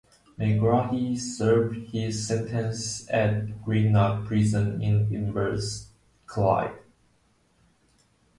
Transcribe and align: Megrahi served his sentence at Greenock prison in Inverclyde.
Megrahi 0.39 1.15
served 1.15 1.77
his 1.91 2.25
sentence 2.27 3.07
at 3.11 3.61
Greenock 3.63 4.25
prison 4.25 4.81
in 4.81 5.07
Inverclyde. 5.11 6.79